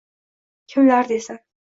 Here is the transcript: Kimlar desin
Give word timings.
Kimlar 0.67 1.09
desin 1.09 1.39